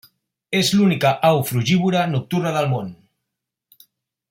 [0.59, 2.91] És l'única au frugívora nocturna del món.